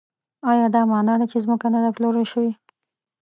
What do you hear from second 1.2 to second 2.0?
چې ځمکه نه ده